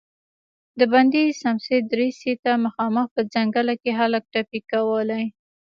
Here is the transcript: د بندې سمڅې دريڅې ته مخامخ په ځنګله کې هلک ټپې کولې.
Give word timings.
د 0.79 0.81
بندې 0.93 1.23
سمڅې 1.41 1.77
دريڅې 1.91 2.33
ته 2.43 2.51
مخامخ 2.65 3.05
په 3.15 3.21
ځنګله 3.33 3.73
کې 3.81 3.91
هلک 3.99 4.23
ټپې 4.33 4.59
کولې. 4.71 5.23